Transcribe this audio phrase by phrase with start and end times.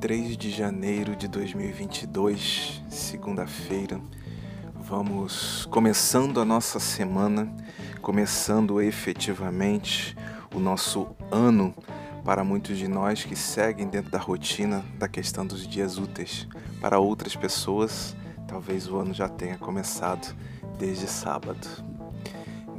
[0.00, 4.00] 3 de janeiro de 2022, segunda-feira.
[4.74, 7.54] Vamos começando a nossa semana,
[8.00, 10.16] começando efetivamente
[10.54, 11.74] o nosso ano
[12.24, 16.48] para muitos de nós que seguem dentro da rotina da questão dos dias úteis.
[16.80, 18.16] Para outras pessoas,
[18.48, 20.34] talvez o ano já tenha começado
[20.78, 21.68] desde sábado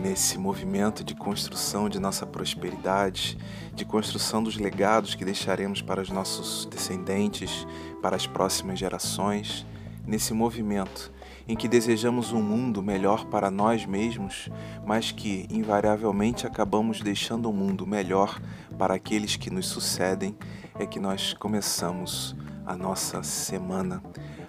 [0.00, 3.38] nesse movimento de construção de nossa prosperidade,
[3.74, 7.66] de construção dos legados que deixaremos para os nossos descendentes,
[8.02, 9.66] para as próximas gerações,
[10.06, 11.12] nesse movimento
[11.48, 14.48] em que desejamos um mundo melhor para nós mesmos,
[14.84, 18.40] mas que invariavelmente acabamos deixando um mundo melhor
[18.76, 20.36] para aqueles que nos sucedem,
[20.78, 24.02] é que nós começamos a nossa semana,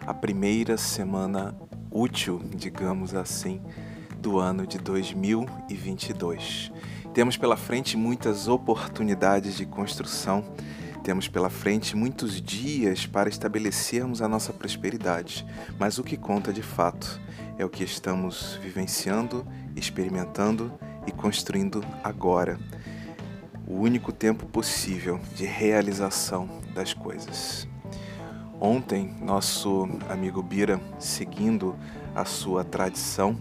[0.07, 1.55] a primeira semana
[1.91, 3.61] útil, digamos assim,
[4.17, 6.71] do ano de 2022.
[7.13, 10.43] Temos pela frente muitas oportunidades de construção,
[11.03, 15.45] temos pela frente muitos dias para estabelecermos a nossa prosperidade,
[15.79, 17.21] mas o que conta de fato
[17.57, 20.71] é o que estamos vivenciando, experimentando
[21.05, 22.59] e construindo agora.
[23.65, 27.67] O único tempo possível de realização das coisas.
[28.59, 31.75] Ontem, nosso amigo Bira, seguindo
[32.15, 33.37] a sua tradição,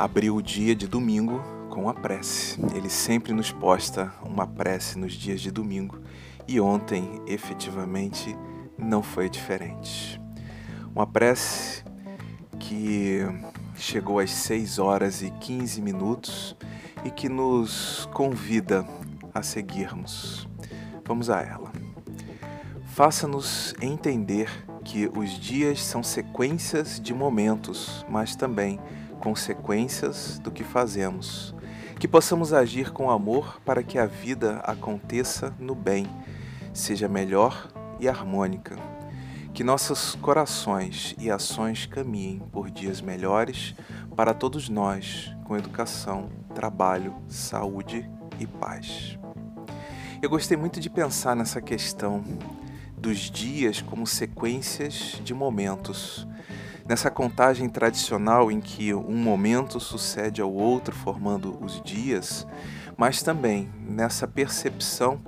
[0.00, 2.58] abriu o dia de domingo com a prece.
[2.74, 5.98] Ele sempre nos posta uma prece nos dias de domingo
[6.48, 8.34] e ontem, efetivamente,
[8.78, 10.18] não foi diferente.
[10.94, 11.84] Uma prece
[12.58, 13.20] que
[13.74, 16.56] chegou às 6 horas e 15 minutos
[17.04, 18.86] e que nos convida
[19.34, 20.48] a seguirmos.
[21.04, 21.70] Vamos a ela.
[22.86, 24.48] Faça-nos entender
[24.82, 28.80] que os dias são sequências de momentos, mas também
[29.20, 31.54] consequências do que fazemos.
[31.98, 36.06] Que possamos agir com amor para que a vida aconteça no bem,
[36.72, 37.68] seja melhor
[38.00, 38.76] e harmônica.
[39.52, 43.74] Que nossos corações e ações caminhem por dias melhores
[44.16, 49.18] para todos nós, com educação, trabalho, saúde e paz.
[50.22, 52.24] Eu gostei muito de pensar nessa questão
[52.96, 56.26] dos dias como sequências de momentos
[56.90, 62.44] Nessa contagem tradicional em que um momento sucede ao outro, formando os dias,
[62.96, 65.20] mas também nessa percepção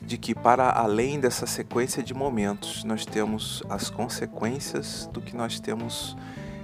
[0.00, 5.60] de que, para além dessa sequência de momentos, nós temos as consequências do que nós
[5.60, 6.16] temos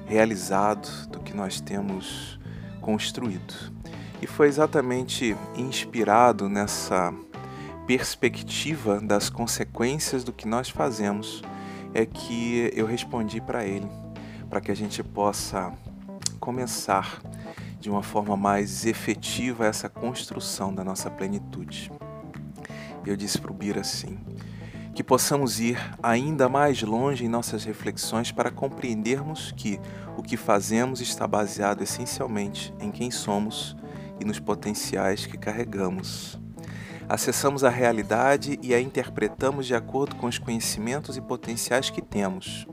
[0.06, 2.40] realizado, do que nós temos
[2.80, 3.74] construído.
[4.22, 7.12] E foi exatamente inspirado nessa
[7.86, 11.42] perspectiva das consequências do que nós fazemos
[11.92, 14.05] é que eu respondi para ele
[14.48, 15.72] para que a gente possa
[16.38, 17.20] começar
[17.80, 21.90] de uma forma mais efetiva essa construção da nossa plenitude.
[23.04, 24.18] Eu disse para o Bira assim:
[24.94, 29.78] que possamos ir ainda mais longe em nossas reflexões para compreendermos que
[30.16, 33.76] o que fazemos está baseado essencialmente em quem somos
[34.18, 36.40] e nos potenciais que carregamos.
[37.08, 42.66] Acessamos a realidade e a interpretamos de acordo com os conhecimentos e potenciais que temos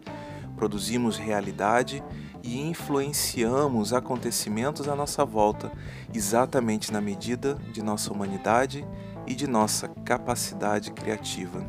[0.56, 2.04] produzimos realidade
[2.44, 5.72] e influenciamos acontecimentos à nossa volta,
[6.14, 8.86] exatamente na medida de nossa humanidade
[9.26, 11.66] e de nossa capacidade criativa.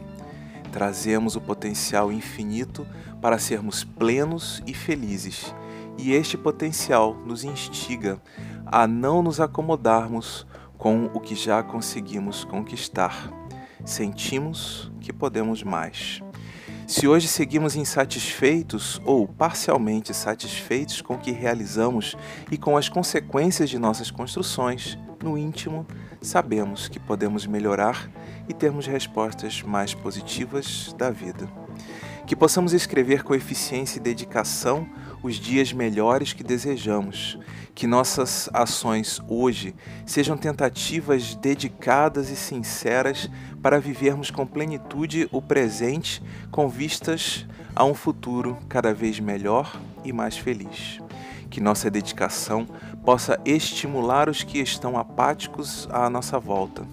[0.73, 2.87] Trazemos o potencial infinito
[3.21, 5.55] para sermos plenos e felizes,
[5.97, 8.21] e este potencial nos instiga
[8.67, 10.45] a não nos acomodarmos
[10.77, 13.31] com o que já conseguimos conquistar.
[13.85, 16.21] Sentimos que podemos mais.
[16.87, 22.15] Se hoje seguimos insatisfeitos ou parcialmente satisfeitos com o que realizamos
[22.51, 25.87] e com as consequências de nossas construções, no íntimo
[26.21, 28.11] sabemos que podemos melhorar
[28.47, 31.49] e termos respostas mais positivas da vida.
[32.27, 34.87] Que possamos escrever com eficiência e dedicação
[35.25, 37.39] os dias melhores que desejamos.
[37.75, 39.75] Que nossas ações hoje
[40.07, 43.29] sejam tentativas dedicadas e sinceras
[43.61, 46.23] para vivermos com plenitude o presente,
[46.53, 49.75] com vistas a um futuro cada vez melhor
[50.05, 51.01] e mais feliz.
[51.51, 52.69] Que nossa dedicação
[53.05, 56.87] possa estimular os que estão apáticos à nossa volta.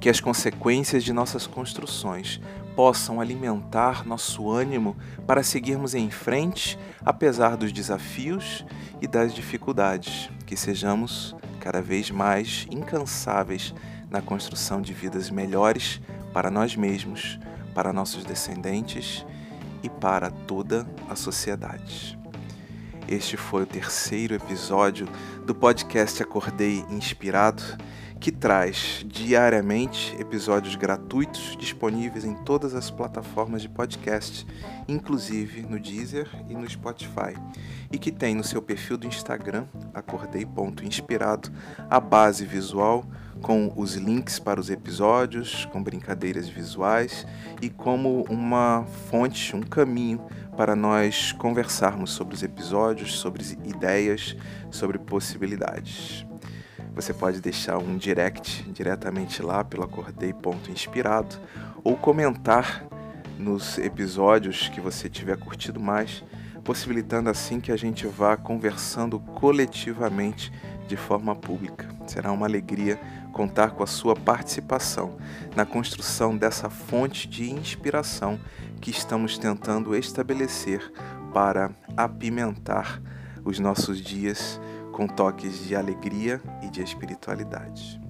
[0.00, 2.40] Que as consequências de nossas construções
[2.74, 8.64] possam alimentar nosso ânimo para seguirmos em frente, apesar dos desafios
[9.00, 10.30] e das dificuldades.
[10.46, 13.74] Que sejamos cada vez mais incansáveis
[14.10, 16.00] na construção de vidas melhores
[16.32, 17.38] para nós mesmos,
[17.74, 19.24] para nossos descendentes
[19.82, 22.18] e para toda a sociedade.
[23.06, 25.06] Este foi o terceiro episódio
[25.44, 27.62] do podcast Acordei Inspirado
[28.20, 34.46] que traz diariamente episódios gratuitos disponíveis em todas as plataformas de podcast,
[34.88, 37.34] inclusive no Deezer e no Spotify,
[37.92, 41.50] e que tem no seu perfil do Instagram, acordei.inspirado,
[41.90, 43.04] a base visual
[43.42, 47.26] com os links para os episódios, com brincadeiras visuais
[47.60, 50.18] e como uma fonte, um caminho
[50.56, 54.36] para nós conversarmos sobre os episódios, sobre ideias,
[54.70, 56.24] sobre possibilidades.
[56.94, 61.36] Você pode deixar um direct diretamente lá pelo acordei.inspirado
[61.82, 62.86] ou comentar
[63.36, 66.22] nos episódios que você tiver curtido mais,
[66.62, 70.52] possibilitando assim que a gente vá conversando coletivamente
[70.86, 71.88] de forma pública.
[72.06, 73.00] Será uma alegria
[73.32, 75.16] contar com a sua participação
[75.56, 78.38] na construção dessa fonte de inspiração
[78.80, 80.92] que estamos tentando estabelecer
[81.32, 83.02] para apimentar
[83.44, 84.60] os nossos dias
[84.94, 88.00] com toques de alegria e de espiritualidade.